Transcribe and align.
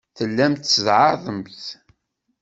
Tellamt 0.17 0.63
tzeɛɛḍemt. 0.65 1.63